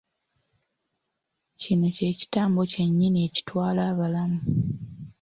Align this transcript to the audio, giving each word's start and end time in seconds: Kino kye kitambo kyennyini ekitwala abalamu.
Kino 1.61 1.87
kye 1.95 2.09
kitambo 2.19 2.61
kyennyini 2.71 3.19
ekitwala 3.27 3.81
abalamu. 3.91 4.39